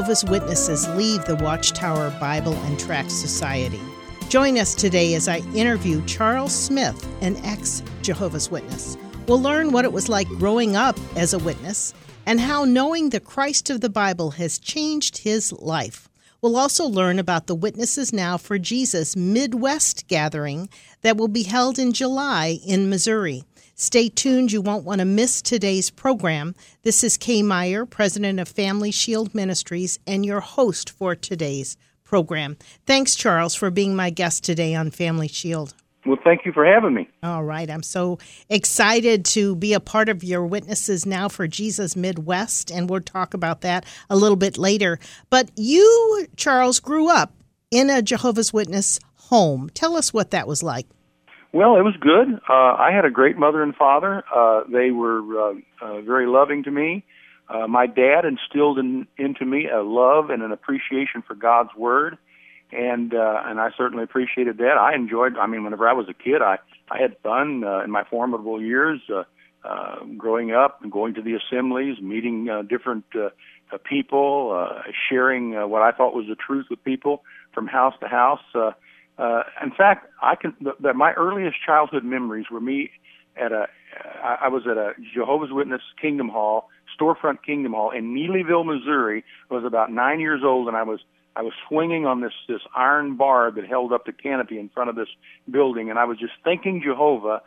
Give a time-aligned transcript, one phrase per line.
[0.00, 3.82] Jehovah's Witnesses leave the Watchtower Bible and Tract Society?
[4.30, 8.96] Join us today as I interview Charles Smith, an ex Jehovah's Witness.
[9.28, 11.92] We'll learn what it was like growing up as a witness
[12.24, 16.08] and how knowing the Christ of the Bible has changed his life.
[16.40, 20.70] We'll also learn about the Witnesses Now for Jesus Midwest gathering
[21.02, 23.44] that will be held in July in Missouri.
[23.80, 26.54] Stay tuned, you won't want to miss today's program.
[26.82, 32.58] This is Kay Meyer, president of Family Shield Ministries, and your host for today's program.
[32.84, 35.72] Thanks, Charles, for being my guest today on Family Shield.
[36.04, 37.08] Well, thank you for having me.
[37.22, 37.70] All right.
[37.70, 38.18] I'm so
[38.50, 43.32] excited to be a part of your Witnesses Now for Jesus Midwest, and we'll talk
[43.32, 44.98] about that a little bit later.
[45.30, 47.32] But you, Charles, grew up
[47.70, 49.70] in a Jehovah's Witness home.
[49.72, 50.86] Tell us what that was like.
[51.52, 52.40] Well, it was good.
[52.48, 54.22] Uh, I had a great mother and father.
[54.34, 57.04] Uh, they were uh, uh, very loving to me.
[57.48, 62.16] Uh, my dad instilled in, into me a love and an appreciation for God's word,
[62.70, 64.76] and uh, and I certainly appreciated that.
[64.78, 65.36] I enjoyed.
[65.36, 68.62] I mean, whenever I was a kid, I I had fun uh, in my formidable
[68.62, 69.24] years, uh,
[69.64, 73.30] uh, growing up and going to the assemblies, meeting uh, different uh,
[73.72, 77.94] uh, people, uh, sharing uh, what I thought was the truth with people from house
[78.00, 78.40] to house.
[78.54, 78.70] Uh,
[79.18, 82.90] uh, in fact, I can that my earliest childhood memories were me
[83.36, 83.66] at a
[84.22, 89.24] I, was at a Jehovah's Witness Kingdom Hall, storefront Kingdom Hall in Neelyville, Missouri.
[89.50, 91.00] I was about nine years old, and I was
[91.36, 94.90] I was swinging on this this iron bar that held up the canopy in front
[94.90, 95.08] of this
[95.50, 97.42] building, and I was just thanking Jehovah,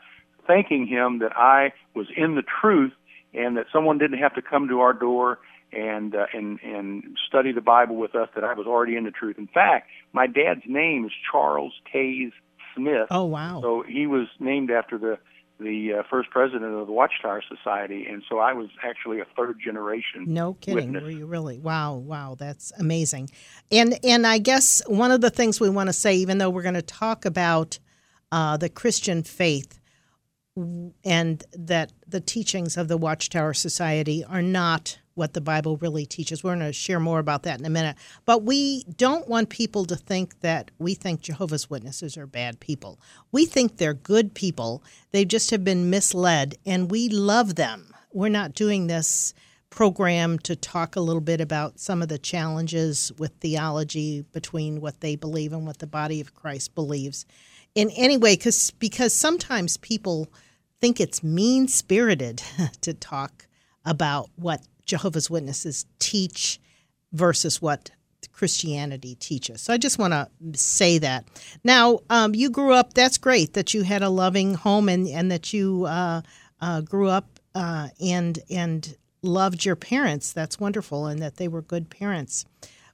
[0.48, 2.94] thanking Him that I was in the truth
[3.34, 5.40] and that someone didn't have to come to our door
[5.76, 9.12] and uh, and and study the Bible with us that I was already in the
[9.12, 9.38] truth.
[9.38, 12.32] In fact, my dad's name is Charles Taze
[12.76, 13.08] Smith.
[13.12, 13.62] Oh wow!
[13.62, 15.18] So he was named after the
[15.60, 19.58] the uh, first president of the Watchtower Society, and so I was actually a third
[19.64, 20.26] generation.
[20.28, 21.04] No kidding, witness.
[21.04, 21.60] were you really?
[21.60, 23.30] Wow, wow, that's amazing.
[23.72, 26.64] And and I guess one of the things we want to say, even though we're
[26.64, 27.80] going to talk about
[28.32, 29.80] uh, the Christian faith
[31.04, 36.44] and that the teachings of the Watchtower Society are not what the Bible really teaches.
[36.44, 37.98] We're going to share more about that in a minute.
[38.26, 43.00] But we don't want people to think that we think Jehovah's Witnesses are bad people.
[43.32, 44.84] We think they're good people.
[45.12, 47.94] They just have been misled, and we love them.
[48.12, 49.34] We're not doing this
[49.70, 55.02] program to talk a little bit about some of the challenges with theology between what
[55.02, 57.26] they believe and what the body of Christ believes.
[57.74, 60.28] In any way, because because sometimes people
[60.80, 62.44] think it's mean spirited
[62.82, 63.48] to talk
[63.84, 66.60] about what Jehovah's Witnesses teach
[67.12, 67.92] versus what
[68.32, 69.62] Christianity teaches.
[69.62, 71.26] So I just want to say that.
[71.64, 75.32] Now, um, you grew up, that's great that you had a loving home and, and
[75.32, 76.22] that you uh,
[76.62, 80.34] uh, grew up uh, and, and loved your parents.
[80.34, 82.46] That's wonderful, and that they were good parents.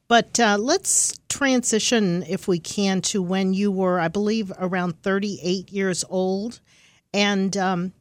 [0.08, 5.72] But uh, let's transition, if we can, to when you were, I believe, around 38
[5.72, 6.60] years old.
[7.14, 7.94] And um,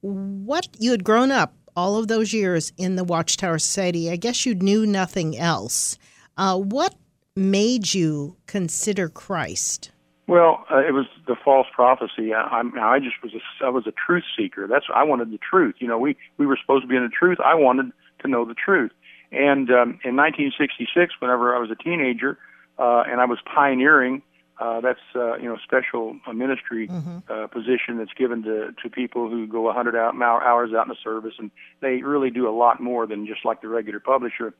[0.00, 4.46] what you had grown up all of those years in the Watchtower Society, I guess
[4.46, 5.98] you knew nothing else.
[6.36, 6.94] Uh, what
[7.36, 9.90] made you consider Christ?
[10.26, 12.32] Well, uh, it was the false prophecy.
[12.32, 14.68] I, I, I just was a, I was a truth seeker.
[14.68, 15.74] That's I wanted the truth.
[15.78, 17.38] You know, we we were supposed to be in the truth.
[17.44, 18.92] I wanted to know the truth.
[19.32, 22.38] And um, in 1966, whenever I was a teenager,
[22.78, 24.22] uh, and I was pioneering
[24.60, 27.18] uh, that's uh, you know special uh, ministry mm-hmm.
[27.32, 30.96] uh, position that's given to to people who go 100 out, hours out in the
[31.02, 31.50] service, and
[31.80, 34.52] they really do a lot more than just like the regular publisher.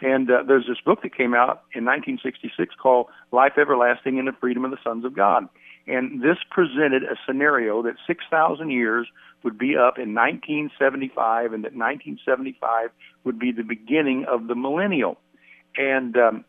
[0.00, 4.32] And uh, there's this book that came out in 1966 called Life Everlasting and the
[4.32, 5.48] Freedom of the Sons of God.
[5.86, 9.06] And this presented a scenario that 6,000 years
[9.42, 12.90] would be up in 1975, and that 1975
[13.24, 15.16] would be the beginning of the millennial.
[15.76, 16.44] And um,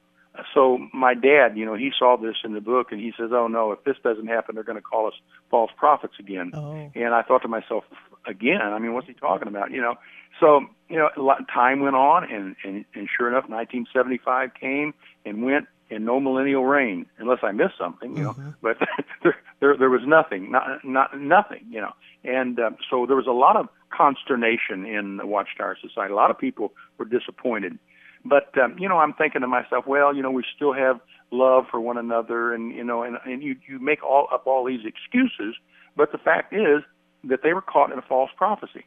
[0.54, 3.48] so my dad, you know, he saw this in the book and he says, "Oh
[3.48, 5.14] no, if this doesn't happen, they're going to call us
[5.50, 6.92] false prophets again." Oh.
[6.96, 7.84] And I thought to myself,
[8.26, 9.72] again, I mean, what's he talking about?
[9.72, 9.96] You know,
[10.40, 14.94] so you know, a lot, time went on, and, and and sure enough, 1975 came
[15.26, 18.42] and went, and no millennial reign, unless I missed something, you mm-hmm.
[18.42, 18.54] know.
[18.62, 18.78] But
[19.24, 21.94] there, there there was nothing, not not nothing, you know.
[22.24, 26.12] And um, so there was a lot of consternation in the Watchtower Society.
[26.12, 27.80] A lot of people were disappointed
[28.28, 31.00] but um, you know, I'm thinking to myself, well, you know, we still have
[31.32, 34.66] love for one another, and you know, and, and you you make all up all
[34.66, 35.56] these excuses,
[35.96, 36.84] but the fact is
[37.24, 38.86] that they were caught in a false prophecy.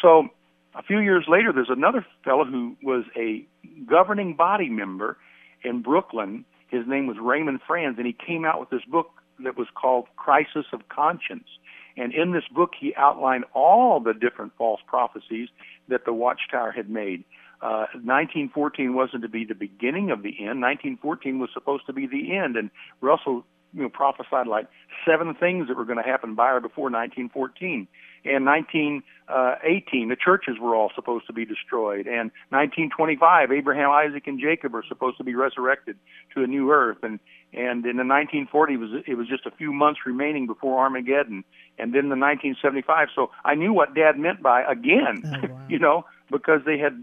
[0.00, 0.28] So
[0.74, 3.44] a few years later, there's another fellow who was a
[3.88, 5.16] governing body member
[5.64, 6.44] in Brooklyn.
[6.68, 9.10] His name was Raymond Franz, and he came out with this book
[9.42, 11.48] that was called Crisis of Conscience.
[11.96, 15.48] And in this book, he outlined all the different false prophecies
[15.88, 17.24] that the Watchtower had made
[17.62, 20.62] Uh, 1914 wasn't to be the beginning of the end.
[20.62, 22.56] 1914 was supposed to be the end.
[22.56, 22.70] And
[23.02, 24.66] Russell, you know, prophesied like
[25.06, 27.86] seven things that were going to happen by or before 1914.
[28.22, 32.06] And 1918, the churches were all supposed to be destroyed.
[32.06, 35.96] And 1925, Abraham, Isaac, and Jacob are supposed to be resurrected
[36.34, 36.98] to a new earth.
[37.02, 37.18] And
[37.52, 41.44] and in the 1940, it was it was just a few months remaining before Armageddon.
[41.78, 43.08] And then the 1975.
[43.14, 45.60] So I knew what Dad meant by again, oh, wow.
[45.68, 47.02] you know, because they had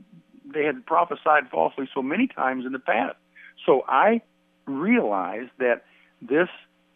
[0.54, 3.18] they had prophesied falsely so many times in the past.
[3.66, 4.22] So I
[4.66, 5.86] realized that
[6.22, 6.50] this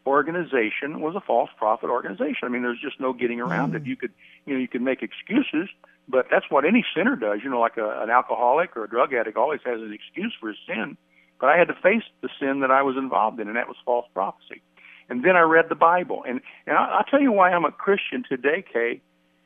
[0.06, 2.44] organization was a false prophet organization.
[2.44, 3.78] I mean, there's just no getting around mm.
[3.78, 3.86] it.
[3.86, 4.12] You could,
[4.46, 5.70] you know, you could make excuses,
[6.08, 7.40] but that's what any sinner does.
[7.44, 10.50] You know, like a, an alcoholic or a drug addict always has an excuse for
[10.50, 10.98] his sin.
[11.40, 13.78] But I had to face the sin that I was involved in, and that was
[13.84, 14.62] false prophecy.
[15.10, 17.72] And then I read the Bible, and and I, I'll tell you why I'm a
[17.72, 19.02] Christian today, Kay.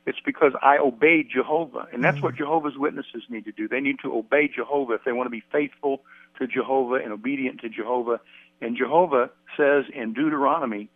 [0.06, 2.24] It's because I obeyed Jehovah, and that's mm.
[2.24, 3.68] what Jehovah's Witnesses need to do.
[3.68, 6.02] They need to obey Jehovah if they want to be faithful
[6.40, 8.19] to Jehovah and obedient to Jehovah
[8.62, 10.90] and Jehovah says in Deuteronomy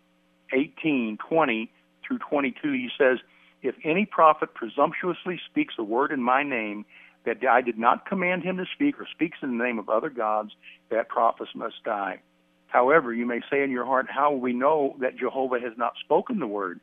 [0.54, 1.70] 18:20
[2.06, 3.20] through 22, he says,
[3.62, 6.86] If any prophet presumptuously speaks a word in my name
[7.26, 10.10] that I did not command him to speak or speaks in the name of other
[10.10, 10.52] gods,
[10.90, 12.22] that prophet must die.
[12.68, 15.94] However, you may say in your heart, How will we know that Jehovah has not
[16.04, 16.80] spoken the word?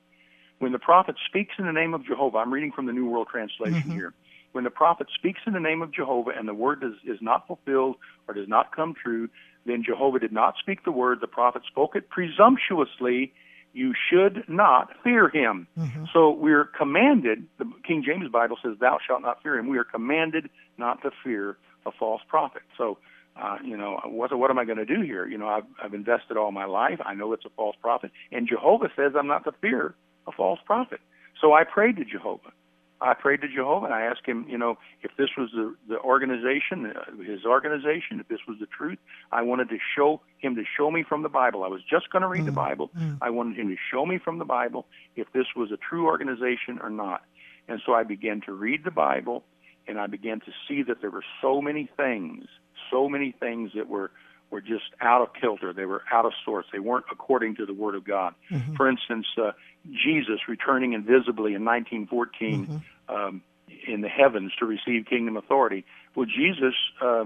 [0.58, 3.28] When the prophet speaks in the name of Jehovah, I'm reading from the New World
[3.30, 3.92] Translation mm-hmm.
[3.92, 4.14] here.
[4.52, 7.46] When the prophet speaks in the name of Jehovah and the word is, is not
[7.46, 9.28] fulfilled or does not come true,
[9.66, 13.34] then Jehovah did not speak the word, the prophet spoke it presumptuously.
[13.74, 15.66] You should not fear him.
[15.78, 16.04] Mm-hmm.
[16.14, 19.68] So we're commanded, the King James Bible says, Thou shalt not fear him.
[19.68, 20.48] We are commanded
[20.78, 22.62] not to fear a false prophet.
[22.78, 22.96] So,
[23.38, 25.28] uh, you know, what, what am I going to do here?
[25.28, 26.98] You know, I've, I've invested all my life.
[27.04, 28.10] I know it's a false prophet.
[28.32, 29.94] And Jehovah says I'm not to fear
[30.26, 31.00] a false prophet.
[31.40, 32.52] So I prayed to Jehovah.
[33.00, 36.00] I prayed to Jehovah and I asked him, you know, if this was the, the
[36.00, 38.98] organization, uh, his organization, if this was the truth,
[39.32, 41.62] I wanted to show him to show me from the Bible.
[41.64, 42.90] I was just going to read mm, the Bible.
[42.98, 43.18] Mm.
[43.20, 46.78] I wanted him to show me from the Bible if this was a true organization
[46.82, 47.22] or not.
[47.68, 49.44] And so I began to read the Bible
[49.86, 52.46] and I began to see that there were so many things,
[52.90, 54.10] so many things that were
[54.50, 55.72] were just out of kilter.
[55.72, 56.68] They were out of sorts.
[56.72, 58.34] They weren't according to the Word of God.
[58.50, 58.74] Mm-hmm.
[58.74, 59.52] For instance, uh,
[59.90, 63.14] Jesus returning invisibly in 1914 mm-hmm.
[63.14, 63.42] um,
[63.86, 65.84] in the heavens to receive kingdom authority.
[66.14, 67.24] Well, Jesus uh,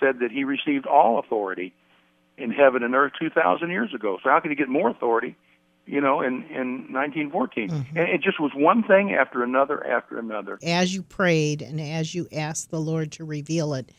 [0.00, 1.74] said that he received all authority
[2.38, 4.18] in heaven and earth 2,000 years ago.
[4.22, 5.36] So how could he get more authority?
[5.84, 7.98] You know, in in 1914, mm-hmm.
[7.98, 10.60] and it just was one thing after another after another.
[10.62, 13.90] As you prayed and as you asked the Lord to reveal it,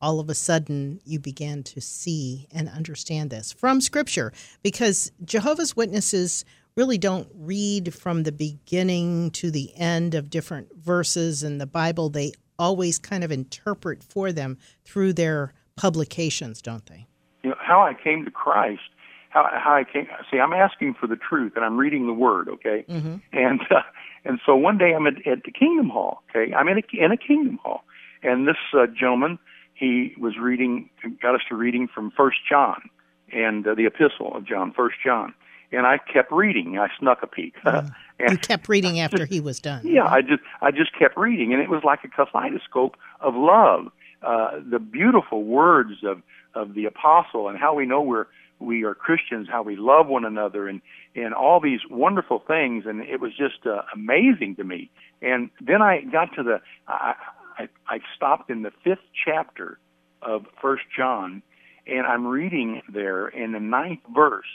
[0.00, 4.32] all of a sudden you began to see and understand this from Scripture
[4.62, 6.44] because Jehovah's Witnesses
[6.76, 12.08] really don't read from the beginning to the end of different verses in the Bible.
[12.08, 17.06] They always kind of interpret for them through their publications, don't they?
[17.42, 18.82] You know, how I came to Christ,
[19.30, 22.48] how, how I came, see, I'm asking for the truth and I'm reading the Word,
[22.48, 22.84] okay?
[22.88, 23.16] Mm-hmm.
[23.32, 23.82] And, uh,
[24.24, 26.52] and so one day I'm at, at the Kingdom Hall, okay?
[26.52, 27.82] I'm in a, in a Kingdom Hall.
[28.22, 29.38] And this uh, gentleman,
[29.80, 30.90] he was reading,
[31.22, 32.90] got us to reading from First John
[33.32, 35.32] and uh, the Epistle of John, First John,
[35.72, 36.78] and I kept reading.
[36.78, 37.54] I snuck a peek.
[37.64, 37.88] Uh,
[38.18, 39.80] and you kept reading after he was done.
[39.86, 43.86] Yeah, I just I just kept reading, and it was like a kaleidoscope of love.
[44.22, 46.20] Uh, the beautiful words of
[46.54, 48.26] of the apostle, and how we know we're
[48.58, 50.82] we are Christians, how we love one another, and
[51.16, 54.90] and all these wonderful things, and it was just uh, amazing to me.
[55.22, 57.14] And then I got to the I,
[57.60, 59.78] I, I stopped in the fifth chapter
[60.22, 61.42] of First John,
[61.86, 64.46] and I'm reading there in the ninth verse.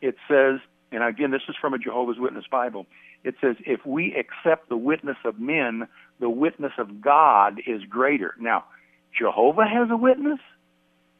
[0.00, 2.86] It says, and again, this is from a Jehovah's Witness Bible.
[3.22, 5.88] It says, if we accept the witness of men,
[6.20, 8.34] the witness of God is greater.
[8.38, 8.64] Now,
[9.18, 10.38] Jehovah has a witness.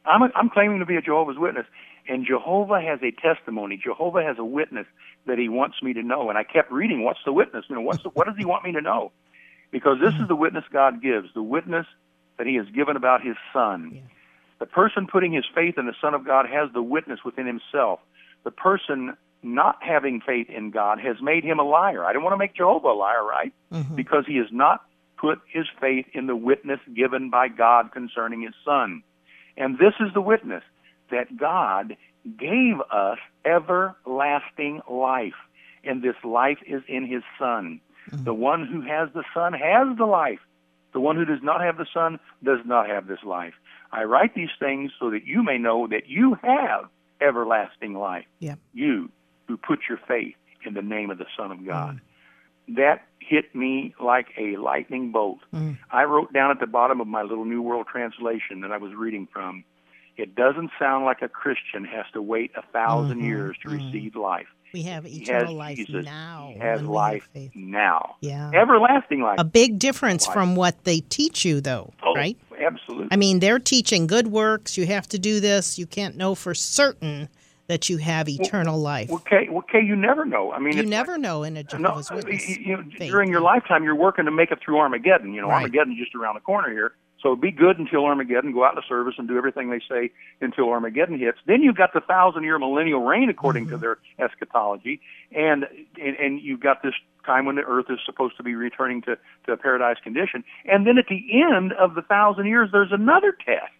[0.07, 1.67] I'm, a, I'm claiming to be a Jehovah's Witness,
[2.09, 3.81] and Jehovah has a testimony.
[3.83, 4.87] Jehovah has a witness
[5.27, 6.29] that He wants me to know.
[6.29, 7.65] And I kept reading, what's the witness?
[7.69, 9.13] You know, what's the, what does He want me to know?
[9.75, 11.87] Because this is the witness God gives, the witness
[12.38, 13.90] that He has given about His Son.
[13.93, 14.00] Yeah.
[14.61, 18.00] The person putting his faith in the Son of God has the witness within himself.
[18.45, 22.04] The person not having faith in God has made him a liar.
[22.04, 23.52] I don't want to make Jehovah a liar, right?
[23.73, 23.95] Mm-hmm.
[23.95, 24.83] Because he has not
[25.19, 29.02] put his faith in the witness given by God concerning his Son.
[29.57, 30.62] And this is the witness
[31.11, 31.97] that God
[32.38, 35.35] gave us everlasting life,
[35.83, 37.81] and this life is in his Son.
[38.11, 38.25] Mm-hmm.
[38.25, 40.41] The one who has the Son has the life.
[40.93, 43.55] The one who does not have the Son does not have this life.
[43.93, 46.89] I write these things so that you may know that you have
[47.21, 48.27] everlasting life.
[48.39, 48.57] Yeah.
[48.73, 49.11] You
[49.49, 50.35] who put your faith
[50.65, 51.97] in the name of the Son of God.
[51.97, 52.01] Mm.
[52.77, 55.41] that hit me like a lightning bolt.
[55.55, 55.77] Mm.
[55.91, 58.95] I wrote down at the bottom of my little New World Translation that I was
[58.95, 59.65] reading from,
[60.17, 63.73] it doesn't sound like a Christian has to wait a 1000 Mhm, years to mhm.
[63.85, 64.47] receive life.
[64.75, 66.04] We have eternal life Jesus.
[66.04, 66.50] now.
[66.52, 68.16] He has life now.
[68.21, 68.50] Yeah.
[68.52, 69.37] Everlasting life.
[69.38, 70.35] A big difference Life.
[70.35, 72.37] from what they teach you, though, Oh, right?
[72.61, 73.07] Absolutely.
[73.12, 74.76] I mean, they're teaching good works.
[74.76, 75.78] You have to do this.
[75.78, 77.28] You can't know for certain
[77.69, 79.11] that you have eternal life.
[79.12, 80.52] Okay, okay, you never know.
[80.52, 82.59] I mean, You never know in a No, Jehovah's Witness.
[82.59, 85.33] you, know, during your lifetime, you're working to make it through Armageddon.
[85.33, 85.62] You know, Right.
[85.62, 86.95] Armageddon's just around the corner here.
[87.25, 88.52] So be good until Armageddon.
[88.52, 91.38] Go out to service and do everything they say until Armageddon hits.
[91.47, 93.75] Then you've got the thousand-year millennial reign, according Mm-hmm.
[93.76, 95.00] to their eschatology,
[95.33, 95.66] and,
[96.00, 96.93] and and you've got this
[97.25, 99.16] time when the earth is supposed to be returning to
[99.47, 100.45] to a paradise condition.
[100.66, 103.73] And then at the end of the thousand years, there's another test.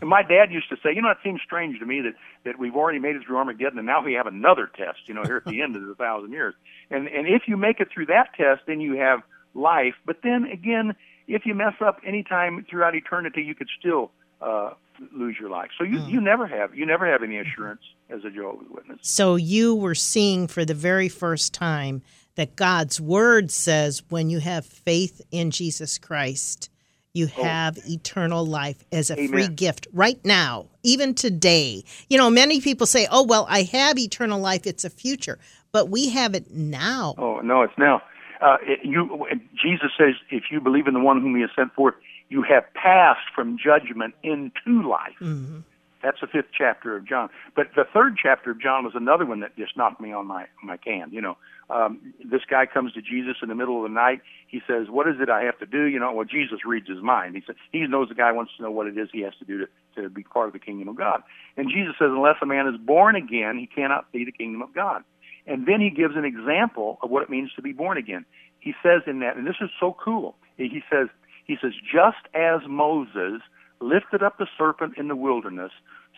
[0.00, 2.58] And my dad used to say, you know, it seems strange to me that that
[2.58, 5.00] we've already made it through Armageddon, and now we have another test.
[5.06, 6.54] You know, here at the end of the thousand years.
[6.90, 9.20] And and if you make it through that test, then you have
[9.54, 9.94] life.
[10.06, 10.96] But then again,
[11.34, 14.10] if you mess up any time throughout eternity, you could still
[14.40, 14.70] uh,
[15.12, 15.70] lose your life.
[15.78, 18.98] So you you never have you never have any assurance as a Jehovah's Witness.
[19.02, 22.02] So you were seeing for the very first time
[22.34, 26.70] that God's word says when you have faith in Jesus Christ,
[27.14, 29.48] you have eternal life as a free Oh.
[29.48, 31.84] Gift right now, even today.
[32.08, 35.38] You know, many people say, "Oh, well, I have eternal life; it's a future."
[35.72, 37.14] But we have it now.
[37.16, 38.02] Oh no, it's now.
[38.42, 39.26] Uh, you
[39.62, 41.94] Jesus says, if you believe in the one whom He has sent forth,
[42.28, 45.14] you have passed from judgment into life.
[45.20, 45.60] Mm-hmm.
[46.02, 47.30] That's the fifth chapter of John.
[47.54, 50.46] But the third chapter of John was another one that just knocked me on my
[50.62, 51.10] my can.
[51.12, 51.36] You know,
[51.70, 54.20] um, this guy comes to Jesus in the middle of the night.
[54.48, 57.02] He says, "What is it I have to do?" You know, well, Jesus reads his
[57.02, 57.36] mind.
[57.36, 59.44] He says he knows the guy wants to know what it is he has to
[59.44, 59.68] do to
[60.02, 61.22] to be part of the kingdom of God.
[61.56, 64.74] And Jesus says, "Unless a man is born again, he cannot see the kingdom of
[64.74, 65.04] God."
[65.46, 68.24] And then he gives an example of what it means to be born again.
[68.60, 70.36] He says in that, and this is so cool.
[70.56, 71.08] He says,
[71.44, 73.42] he says, just as Moses
[73.80, 75.72] lifted up the serpent in the wilderness,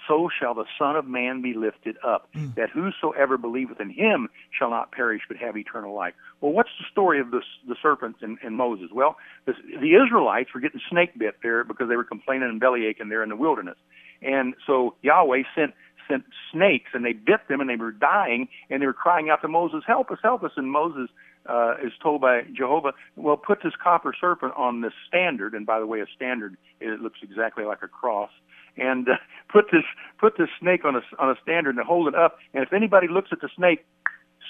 [0.06, 2.48] so shall the Son of Man be lifted up, hmm.
[2.56, 6.14] that whosoever believeth in him shall not perish but have eternal life.
[6.40, 8.90] Well, what's the story of this, the serpents and, and Moses?
[8.92, 9.16] Well,
[9.46, 13.08] the, the Israelites were getting snake bit there because they were complaining and belly aching
[13.08, 13.76] there in the wilderness.
[14.20, 15.74] And so Yahweh sent
[16.08, 19.40] sent snakes and they bit them and they were dying and they were crying out
[19.42, 21.10] to Moses, "Help us, help us!" And Moses
[21.46, 25.78] uh, is told by Jehovah, "Well, put this copper serpent on this standard." And by
[25.78, 28.30] the way, a standard it looks exactly like a cross.
[28.76, 29.16] And uh,
[29.52, 29.84] put this
[30.18, 32.38] put this snake on a on a standard and hold it up.
[32.52, 33.84] And if anybody looks at the snake,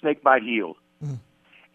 [0.01, 0.77] snake bite healed.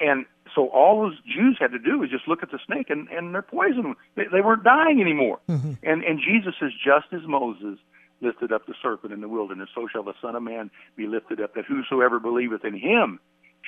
[0.02, 3.08] And so all those Jews had to do was just look at the snake and,
[3.10, 3.96] and they're poisoned.
[4.16, 5.40] They, they weren't dying anymore.
[5.84, 7.80] And and Jesus says, just as Moses
[8.22, 11.42] lifted up the serpent in the wilderness, so shall the Son of Man be lifted
[11.42, 13.20] up, that whosoever believeth in him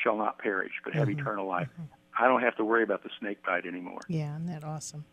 [0.02, 1.70] shall not perish, but have eternal life.
[2.18, 4.02] I don't have to worry about the snake bite anymore.
[4.08, 5.06] Yeah, isn't that awesome?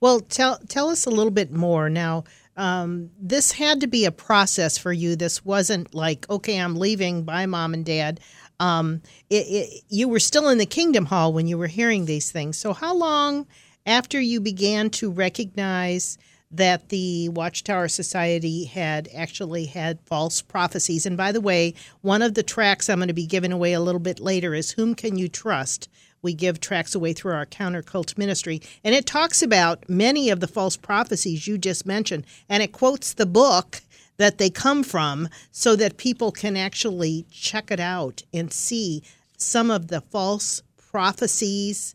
[0.00, 2.24] Well, tell tell us a little bit more now.
[2.56, 5.16] Um, this had to be a process for you.
[5.16, 7.24] This wasn't like, okay, I'm leaving.
[7.24, 8.20] Bye, mom and dad.
[8.60, 12.30] Um, it, it, you were still in the Kingdom Hall when you were hearing these
[12.30, 12.58] things.
[12.58, 13.46] So, how long
[13.86, 16.18] after you began to recognize
[16.52, 21.06] that the Watchtower Society had actually had false prophecies?
[21.06, 23.80] And by the way, one of the tracks I'm going to be giving away a
[23.80, 25.88] little bit later is "Whom Can You Trust."
[26.22, 28.62] we give tracks away through our counter cult ministry.
[28.84, 32.24] And it talks about many of the false prophecies you just mentioned.
[32.48, 33.82] And it quotes the book
[34.16, 39.02] that they come from so that people can actually check it out and see
[39.36, 41.94] some of the false prophecies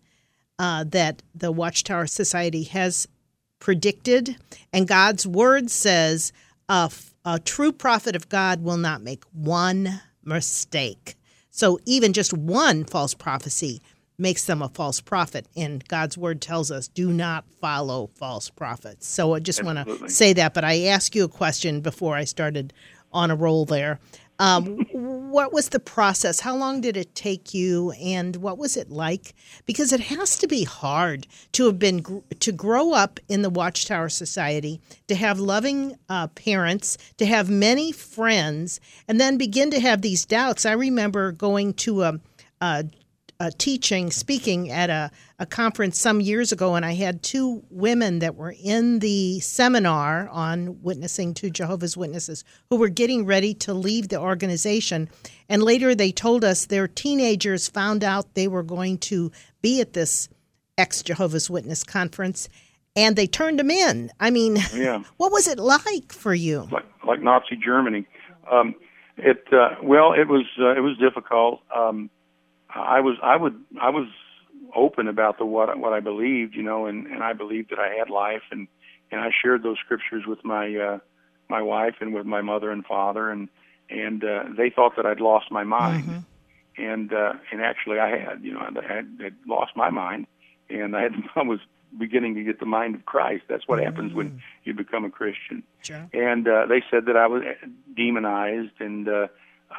[0.60, 3.08] uh, that the Watchtower Society has
[3.60, 4.38] predicted.
[4.72, 6.32] And God's word says
[6.70, 6.92] a,
[7.26, 11.16] a true prophet of God will not make one mistake.
[11.50, 13.82] So even just one false prophecy
[14.20, 15.48] makes them a false prophet.
[15.56, 19.08] And God's word tells us do not follow false prophets.
[19.08, 20.54] So I just want to say that.
[20.54, 22.74] But I asked you a question before I started
[23.12, 24.00] on a roll there.
[24.40, 26.40] Um, what was the process?
[26.40, 29.34] How long did it take you, and what was it like?
[29.66, 33.50] Because it has to be hard to have been gr- to grow up in the
[33.50, 39.80] Watchtower Society, to have loving uh, parents, to have many friends, and then begin to
[39.80, 40.66] have these doubts.
[40.66, 42.20] I remember going to a,
[42.62, 42.86] a
[43.40, 48.20] uh, teaching, speaking at a, a conference some years ago, and I had two women
[48.20, 53.74] that were in the seminar on witnessing to Jehovah's Witnesses who were getting ready to
[53.74, 55.08] leave the organization.
[55.50, 59.94] And later they told us their teenagers found out they were going to be at
[59.94, 60.30] this
[60.78, 62.50] ex Jehovah's Witness conference
[62.96, 64.10] and they turned them in.
[64.20, 65.04] I mean, Yeah.
[65.18, 66.68] what was it like for you?
[66.72, 68.08] like like Nazi Germany.
[68.52, 68.74] Um,
[69.18, 71.62] it uh, well, it was uh, it was difficult.
[71.76, 72.10] Um,
[72.80, 74.08] I was I would I was
[74.76, 77.96] open about the what what I believed, you know, and and I believed that I
[77.96, 78.68] had life, and
[79.12, 81.00] and I shared those scriptures with my uh,
[81.50, 83.50] my wife and with my mother and father, and
[83.90, 86.82] and uh, they thought that I'd lost my mind, mm-hmm.
[86.82, 90.28] and uh, and actually I had, you know, I had, had lost my mind,
[90.70, 91.60] and I had I was
[91.98, 93.44] beginning to get the mind of Christ.
[93.48, 93.86] That's what mm-hmm.
[93.86, 94.40] happens when mm.
[94.66, 95.64] you become a Christian.
[95.82, 96.10] Sure.
[96.14, 97.44] And uh, they said that I was
[97.96, 99.28] demonized and uh,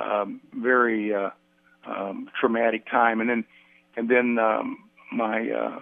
[0.03, 1.31] um, very uh,
[1.89, 3.45] um, traumatic time, and then
[3.97, 4.79] and then um,
[5.13, 5.81] my uh,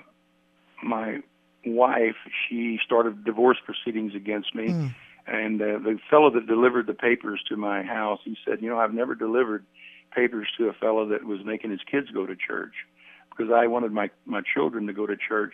[0.82, 1.18] my
[1.64, 2.16] wife
[2.48, 4.68] she started divorce proceedings against me.
[4.68, 4.94] Mm
[5.26, 8.78] and uh, the fellow that delivered the papers to my house, he said, "You know,
[8.78, 9.64] I've never delivered
[10.14, 12.74] papers to a fellow that was making his kids go to church,
[13.30, 15.52] because I wanted my my children to go to church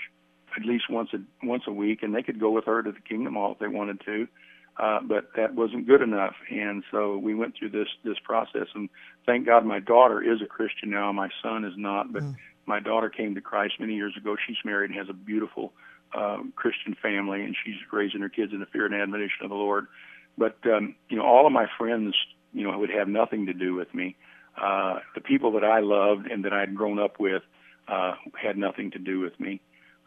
[0.56, 3.00] at least once a once a week, and they could go with her to the
[3.00, 4.28] Kingdom Hall if they wanted to."
[4.78, 8.68] Uh, but that wasn't good enough, and so we went through this this process.
[8.74, 8.88] And
[9.26, 11.12] thank God, my daughter is a Christian now.
[11.12, 12.36] My son is not, but mm.
[12.64, 14.34] my daughter came to Christ many years ago.
[14.46, 15.74] She's married and has a beautiful
[16.14, 19.56] um, Christian family, and she's raising her kids in the fear and admonition of the
[19.56, 19.88] Lord.
[20.38, 22.14] But um, you know, all of my friends,
[22.54, 24.16] you know, would have nothing to do with me.
[24.56, 27.42] Uh, the people that I loved and that I had grown up with
[27.88, 29.60] uh, had nothing to do with me.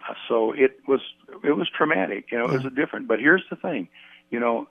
[0.07, 1.01] Uh, so it was
[1.43, 2.25] it was traumatic.
[2.31, 3.07] You know, it was a different.
[3.07, 3.88] But here's the thing,
[4.29, 4.67] you know,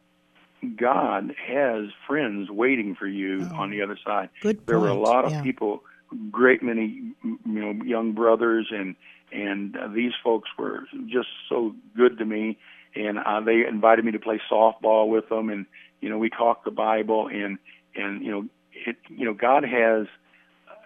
[0.77, 4.31] God has friends waiting for you oh, on the other side.
[4.41, 4.67] Good point.
[4.67, 5.43] There were a lot of yeah.
[5.43, 5.83] people,
[6.31, 8.97] great many, you know, young brothers and
[9.33, 12.57] and uh, these folks were just so good to me
[12.95, 15.67] and uh, they invited me to play softball with them and
[16.01, 17.59] you know we talked the bible and
[17.95, 20.07] and you know it you know god has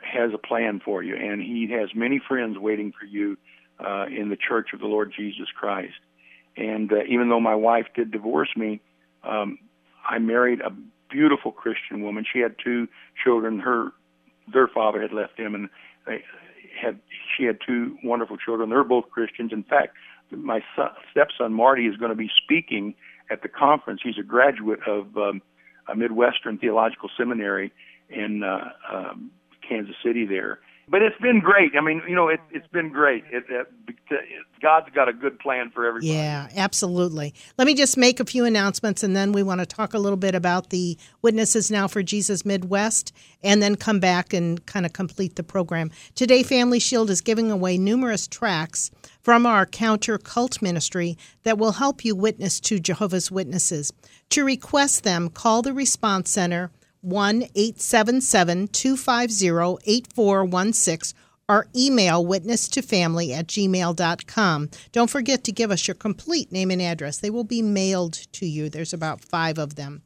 [0.02, 3.36] has a plan for you and he has many friends waiting for you
[3.84, 5.98] uh in the church of the lord jesus christ
[6.58, 8.80] and uh, even though my wife did divorce me
[9.24, 9.58] um
[10.08, 10.70] i married a
[11.10, 12.86] beautiful christian woman she had two
[13.22, 13.92] children her
[14.52, 15.68] their father had left them and
[16.06, 16.22] they
[16.80, 16.98] had
[17.36, 18.70] she had two wonderful children.
[18.70, 19.52] They're both Christians.
[19.52, 19.94] In fact,
[20.30, 22.94] my son, stepson Marty is going to be speaking
[23.30, 24.00] at the conference.
[24.02, 25.42] He's a graduate of um,
[25.86, 27.72] a Midwestern Theological Seminary
[28.08, 29.30] in uh, um,
[29.66, 31.72] Kansas City there, but it's been great.
[31.76, 33.24] I mean, you know, it, has been great.
[33.30, 33.66] It, it,
[34.60, 36.12] God's got a good plan for everybody.
[36.12, 37.34] Yeah, absolutely.
[37.58, 40.16] Let me just make a few announcements, and then we want to talk a little
[40.16, 44.92] bit about the Witnesses Now for Jesus Midwest, and then come back and kind of
[44.92, 45.90] complete the program.
[46.14, 51.72] Today, Family Shield is giving away numerous tracts from our counter cult ministry that will
[51.72, 53.92] help you witness to Jehovah's Witnesses.
[54.30, 59.46] To request them, call the Response Center 1 877 250
[59.84, 64.70] 8416 or email witness to family at gmail.com.
[64.92, 67.18] Don't forget to give us your complete name and address.
[67.18, 68.68] They will be mailed to you.
[68.68, 70.02] There's about five of them.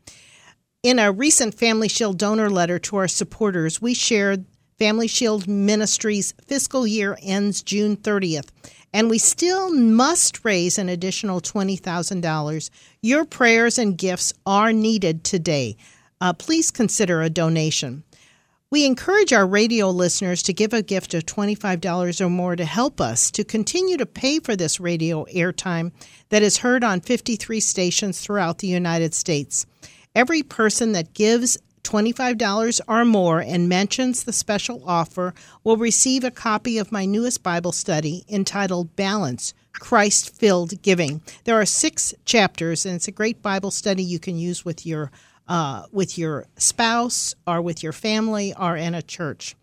[0.82, 4.44] In a recent Family Shield donor letter to our supporters, we shared
[4.78, 8.48] Family Shield Ministries' fiscal year ends June 30th,
[8.92, 12.70] and we still must raise an additional $20,000.
[13.00, 15.76] Your prayers and gifts are needed today
[16.22, 18.04] uh, please consider a donation.
[18.70, 23.00] We encourage our radio listeners to give a gift of $25 or more to help
[23.00, 25.90] us to continue to pay for this radio airtime
[26.28, 29.66] that is heard on 53 stations throughout the United States.
[30.14, 36.30] Every person that gives $25 or more and mentions the special offer will receive a
[36.30, 41.20] copy of my newest Bible study entitled Balance Christ Filled Giving.
[41.42, 45.10] There are six chapters, and it's a great Bible study you can use with your
[45.48, 49.54] uh, with your spouse or with your family or in a church.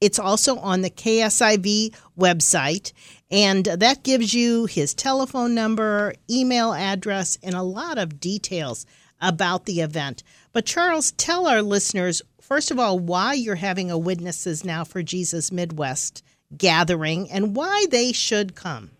[0.00, 2.92] It's also on the KSIV website,
[3.32, 8.86] and that gives you his telephone number, email address, and a lot of details
[9.20, 10.22] about the event.
[10.52, 15.02] But, Charles, tell our listeners, first of all, why you're having a Witnesses Now for
[15.02, 16.22] Jesus Midwest
[16.56, 18.92] gathering and why they should come.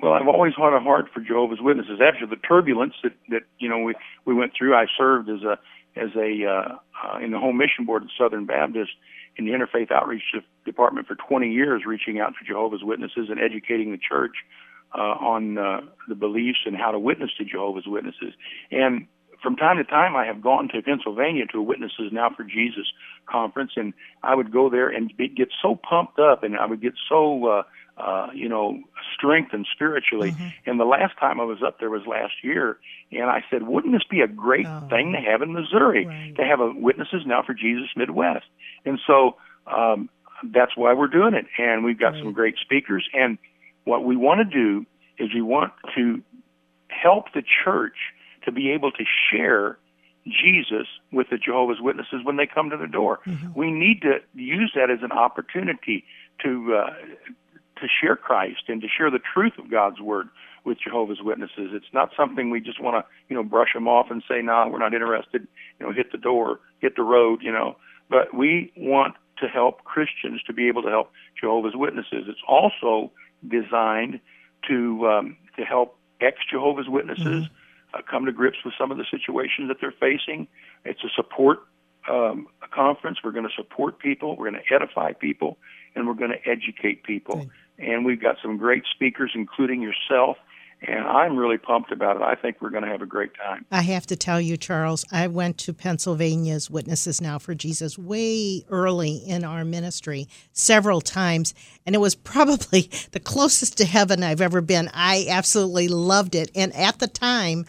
[0.00, 2.00] Well, I've always had a heart for Jehovah's Witnesses.
[2.00, 5.58] After the turbulence that, that you know we we went through, I served as a
[5.96, 8.90] as a uh, uh, in the home mission board at Southern Baptist
[9.36, 10.22] in the interfaith outreach
[10.64, 14.36] department for 20 years, reaching out to Jehovah's Witnesses and educating the church
[14.96, 18.34] uh, on uh, the beliefs and how to witness to Jehovah's Witnesses.
[18.70, 19.06] And
[19.42, 22.86] from time to time, I have gone to Pennsylvania to a Witnesses Now for Jesus
[23.26, 23.92] conference, and
[24.22, 27.46] I would go there and be, get so pumped up, and I would get so
[27.46, 27.62] uh,
[27.96, 28.80] uh, you know,
[29.16, 30.32] strengthened spiritually.
[30.32, 30.48] Mm-hmm.
[30.66, 32.78] And the last time I was up there was last year,
[33.12, 34.86] and I said, wouldn't this be a great oh.
[34.90, 36.34] thing to have in Missouri right.
[36.36, 38.46] to have a Witnesses Now for Jesus Midwest?
[38.84, 40.10] And so um,
[40.42, 42.22] that's why we're doing it, and we've got right.
[42.22, 43.08] some great speakers.
[43.14, 43.38] And
[43.84, 44.86] what we want to do
[45.18, 46.22] is we want to
[46.88, 47.96] help the church
[48.44, 49.78] to be able to share
[50.26, 53.20] Jesus with the Jehovah's Witnesses when they come to the door.
[53.26, 53.58] Mm-hmm.
[53.58, 56.04] We need to use that as an opportunity
[56.42, 56.94] to uh,
[57.76, 60.28] to share Christ and to share the truth of God's word
[60.64, 61.70] with Jehovah's Witnesses.
[61.72, 64.52] It's not something we just want to, you know, brush them off and say, "No,
[64.64, 65.46] nah, we're not interested."
[65.78, 67.76] You know, hit the door, hit the road, you know.
[68.08, 72.24] But we want to help Christians to be able to help Jehovah's Witnesses.
[72.28, 73.12] It's also
[73.46, 74.20] designed
[74.68, 77.98] to um, to help ex Jehovah's Witnesses mm-hmm.
[77.98, 80.48] uh, come to grips with some of the situations that they're facing.
[80.84, 81.60] It's a support
[82.08, 83.18] um, a conference.
[83.22, 84.36] We're going to support people.
[84.36, 85.58] We're going to edify people,
[85.94, 87.40] and we're going to educate people.
[87.40, 90.36] Okay and we've got some great speakers, including yourself.
[90.86, 92.22] And I'm really pumped about it.
[92.22, 93.64] I think we're going to have a great time.
[93.70, 98.64] I have to tell you, Charles, I went to Pennsylvania's Witnesses Now for Jesus way
[98.68, 101.54] early in our ministry, several times,
[101.86, 104.90] and it was probably the closest to heaven I've ever been.
[104.92, 106.50] I absolutely loved it.
[106.54, 107.64] And at the time,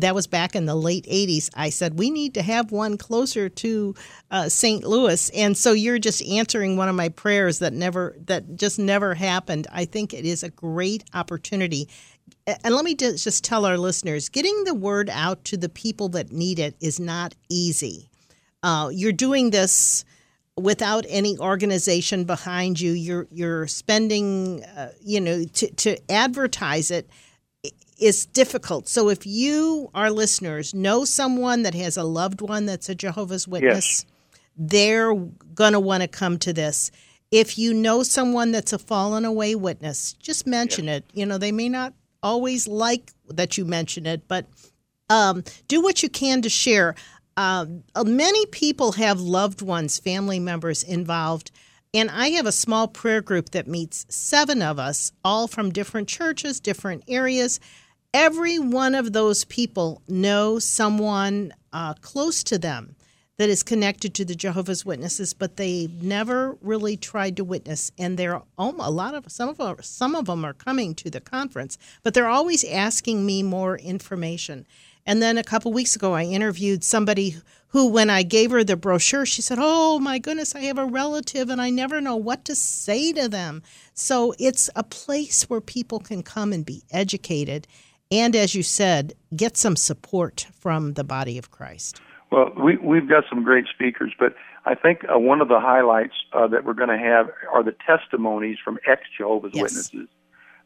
[0.00, 1.50] that was back in the late 80s.
[1.54, 3.94] I said, we need to have one closer to
[4.30, 4.84] uh, St.
[4.84, 5.30] Louis.
[5.30, 9.66] And so you're just answering one of my prayers that never, that just never happened.
[9.72, 11.88] I think it is a great opportunity.
[12.46, 16.32] And let me just tell our listeners getting the word out to the people that
[16.32, 18.08] need it is not easy.
[18.62, 20.04] Uh, you're doing this
[20.56, 22.92] without any organization behind you.
[22.92, 27.08] You're you're spending, uh, you know, to to advertise it
[27.98, 28.88] is difficult.
[28.88, 33.48] So if you, our listeners, know someone that has a loved one that's a Jehovah's
[33.48, 34.06] Witness, yes.
[34.56, 35.14] they're
[35.54, 36.90] going to want to come to this.
[37.30, 40.98] If you know someone that's a fallen away witness, just mention yes.
[40.98, 41.04] it.
[41.12, 44.46] You know, they may not always like that you mention it, but
[45.10, 46.94] um, do what you can to share.
[47.36, 47.66] Uh,
[48.04, 51.50] many people have loved ones, family members involved.
[51.94, 56.08] And I have a small prayer group that meets seven of us, all from different
[56.08, 57.58] churches, different areas
[58.14, 62.96] every one of those people know someone uh, close to them
[63.38, 67.92] that is connected to the Jehovah's Witnesses, but they never really tried to witness.
[67.98, 71.20] And they're a lot of some of them, some of them are coming to the
[71.20, 74.66] conference, but they're always asking me more information.
[75.04, 77.36] And then a couple weeks ago, I interviewed somebody
[77.68, 80.86] who, when I gave her the brochure, she said, "Oh my goodness, I have a
[80.86, 83.62] relative, and I never know what to say to them."
[83.94, 87.68] So it's a place where people can come and be educated
[88.10, 92.00] and as you said, get some support from the body of Christ.
[92.30, 96.14] Well, we, we've got some great speakers, but I think uh, one of the highlights
[96.32, 99.62] uh, that we're going to have are the testimonies from ex Jehovah's yes.
[99.62, 100.08] Witnesses.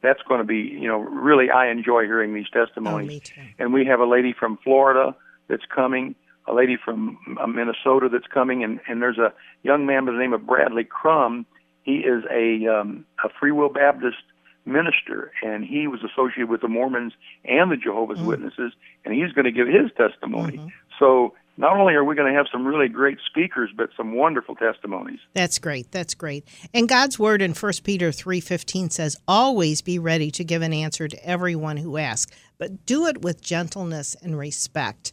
[0.02, 3.10] That's going to be, you know, really I enjoy hearing these testimonies.
[3.10, 3.42] Oh, me too.
[3.58, 5.14] and we have a lady from Florida
[5.48, 6.14] that's coming,
[6.48, 10.18] a lady from uh, Minnesota that's coming, and, and there's a young man by the
[10.18, 11.44] name of Bradley Crum.
[11.82, 14.22] He is a um, a Free Will Baptist
[14.64, 17.12] minister, and he was associated with the Mormons
[17.44, 18.28] and the Jehovah's mm-hmm.
[18.28, 18.72] Witnesses,
[19.04, 20.58] and he's going to give his testimony.
[20.58, 20.68] Mm-hmm.
[20.98, 24.54] So not only are we going to have some really great speakers, but some wonderful
[24.54, 25.18] testimonies.
[25.34, 25.90] That's great.
[25.90, 26.46] That's great.
[26.72, 31.06] And God's word in 1 Peter 3:15 says, "Always be ready to give an answer
[31.06, 35.12] to everyone who asks, but do it with gentleness and respect."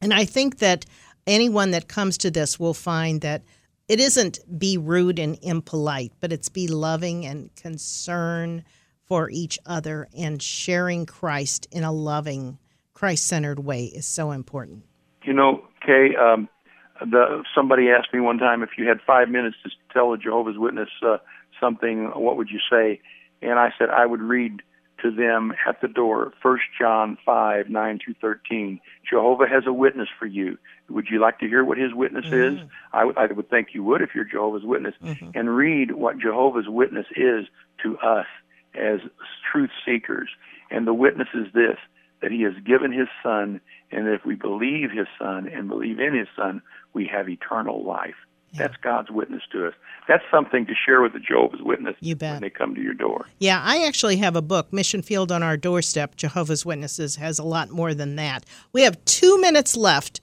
[0.00, 0.84] And I think that
[1.26, 3.42] anyone that comes to this will find that
[3.88, 8.64] it isn't be rude and impolite, but it's be loving and concern
[9.06, 12.58] for each other and sharing Christ in a loving,
[12.92, 14.84] Christ centered way is so important.
[15.24, 16.48] You know, Kay, um,
[17.00, 20.58] the, somebody asked me one time if you had five minutes to tell a Jehovah's
[20.58, 21.16] Witness uh,
[21.58, 23.00] something, what would you say?
[23.40, 24.62] And I said I would read
[25.02, 26.32] to them at the door.
[26.42, 28.80] 1 John 5, 9 through 13.
[29.08, 30.58] Jehovah has a witness for you.
[30.88, 32.58] Would you like to hear what his witness mm-hmm.
[32.58, 32.68] is?
[32.92, 34.94] I, w- I would think you would if you're Jehovah's Witness.
[35.02, 35.30] Mm-hmm.
[35.34, 37.46] And read what Jehovah's Witness is
[37.82, 38.26] to us
[38.74, 39.00] as
[39.50, 40.28] truth seekers.
[40.70, 41.76] And the witness is this
[42.20, 43.60] that he has given his son,
[43.92, 46.60] and if we believe his son and believe in his son,
[46.92, 48.16] we have eternal life.
[48.52, 48.62] Yeah.
[48.62, 49.74] That's God's witness to us.
[50.08, 52.34] That's something to share with the Jehovah's Witness you bet.
[52.34, 53.26] when they come to your door.
[53.38, 56.16] Yeah, I actually have a book, Mission Field on Our Doorstep.
[56.16, 58.46] Jehovah's Witnesses has a lot more than that.
[58.72, 60.20] We have two minutes left.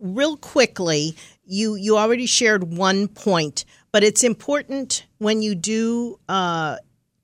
[0.00, 6.76] Real quickly, you you already shared one point, but it's important when you do uh,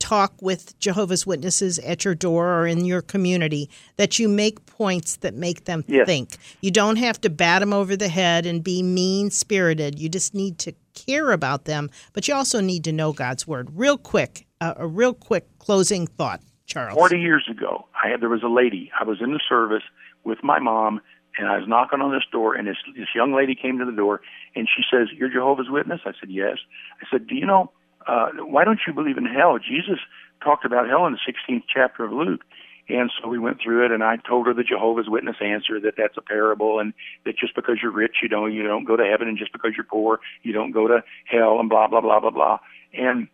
[0.04, 5.16] talk with Jehovah's Witnesses at your door or in your community that you make points
[5.16, 6.06] that make them yes.
[6.06, 6.36] think.
[6.60, 9.98] You don't have to bat them over the head and be mean spirited.
[9.98, 13.70] You just need to care about them, but you also need to know God's word.
[13.72, 16.94] Real quick, uh, a real quick closing thought, Charles.
[16.94, 18.92] 40 years ago, I had there was a lady.
[19.00, 19.84] I was in the service
[20.22, 21.00] with my mom
[21.38, 23.90] and I was knocking on this door, and this this young lady came to the
[23.90, 24.20] door,
[24.54, 26.58] and she says, "You're Jehovah's Witness." I said, "Yes."
[27.02, 27.72] I said, "Do you know
[28.06, 29.58] uh, why don't you believe in hell?
[29.58, 29.98] Jesus
[30.42, 31.18] talked about hell in the
[31.52, 32.42] 16th chapter of Luke.
[32.88, 35.94] And so we went through it, and I told her the Jehovah's Witness answer that
[35.96, 36.92] that's a parable, and
[37.24, 39.72] that just because you're rich, you don't you don't go to heaven, and just because
[39.74, 42.58] you're poor, you don't go to hell, and blah blah blah blah blah.
[42.92, 43.28] And